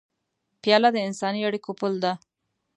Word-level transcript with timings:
پیاله 0.61 0.89
د 0.93 0.97
انساني 1.07 1.41
اړیکو 1.49 1.71
پُل 1.79 1.93
ده. 2.03 2.13